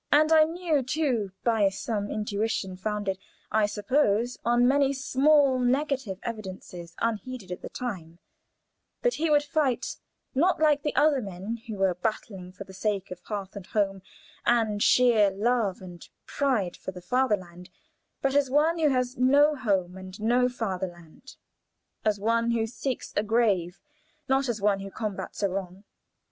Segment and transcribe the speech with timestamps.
[0.11, 3.19] And I knew, too, by some intuition founded,
[3.51, 8.17] I suppose, on many small negative evidences unheeded at the time,
[9.03, 9.97] that he would fight,
[10.33, 14.01] not like the other men who were battling for the sake of hearth and home,
[14.43, 17.69] and sheer love and pride for the Fatherland,
[18.23, 21.35] but as one who has no home and no Fatherland,
[22.03, 23.79] as one who seeks a grave,
[24.27, 25.83] not as one who combats a wrong.